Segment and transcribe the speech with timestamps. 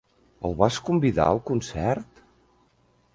[0.47, 2.25] El vas convidar al concert?